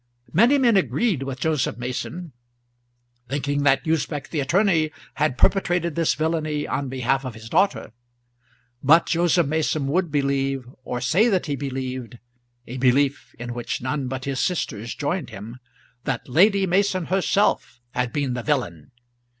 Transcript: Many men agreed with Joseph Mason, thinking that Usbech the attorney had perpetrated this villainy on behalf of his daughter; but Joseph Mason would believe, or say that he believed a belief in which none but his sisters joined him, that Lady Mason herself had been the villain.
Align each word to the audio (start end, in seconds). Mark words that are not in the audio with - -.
Many 0.33 0.57
men 0.57 0.77
agreed 0.77 1.21
with 1.21 1.39
Joseph 1.41 1.77
Mason, 1.77 2.31
thinking 3.29 3.61
that 3.61 3.85
Usbech 3.85 4.29
the 4.31 4.39
attorney 4.39 4.89
had 5.13 5.37
perpetrated 5.37 5.93
this 5.93 6.15
villainy 6.15 6.67
on 6.67 6.89
behalf 6.89 7.23
of 7.23 7.35
his 7.35 7.49
daughter; 7.51 7.91
but 8.81 9.05
Joseph 9.05 9.45
Mason 9.45 9.85
would 9.85 10.09
believe, 10.11 10.65
or 10.83 11.01
say 11.01 11.29
that 11.29 11.45
he 11.45 11.55
believed 11.55 12.17
a 12.65 12.77
belief 12.77 13.35
in 13.37 13.53
which 13.53 13.79
none 13.79 14.07
but 14.07 14.25
his 14.25 14.39
sisters 14.39 14.95
joined 14.95 15.29
him, 15.29 15.59
that 16.05 16.27
Lady 16.27 16.65
Mason 16.65 17.05
herself 17.05 17.79
had 17.91 18.11
been 18.11 18.33
the 18.33 18.41
villain. 18.41 18.89